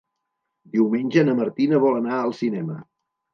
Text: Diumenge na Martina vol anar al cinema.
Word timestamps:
Diumenge 0.75 1.23
na 1.27 1.35
Martina 1.41 1.83
vol 1.85 2.01
anar 2.01 2.15
al 2.23 2.35
cinema. 2.41 2.81